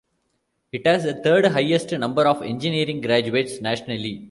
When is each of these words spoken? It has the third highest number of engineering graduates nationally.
It 0.71 0.87
has 0.87 1.03
the 1.03 1.13
third 1.21 1.45
highest 1.45 1.91
number 1.91 2.25
of 2.25 2.41
engineering 2.41 3.01
graduates 3.01 3.61
nationally. 3.61 4.19